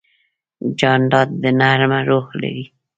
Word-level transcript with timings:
جانداد 0.79 1.29
د 1.41 1.43
نرمه 1.59 1.99
روح 2.09 2.27
لري. 2.41 2.65